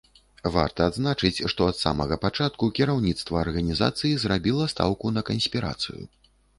Варта 0.53 0.87
адзначыць, 0.91 1.43
што 1.53 1.67
ад 1.73 1.77
самага 1.83 2.17
пачатку 2.25 2.71
кіраўніцтва 2.81 3.35
арганізацыі 3.45 4.19
зрабіла 4.27 4.63
стаўку 4.75 5.17
на 5.19 5.29
канспірацыю. 5.33 6.01